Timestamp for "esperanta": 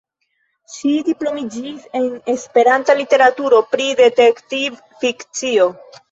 2.33-2.95